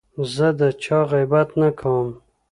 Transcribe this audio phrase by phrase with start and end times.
[0.33, 2.07] زه د چا غیبت نه کوم.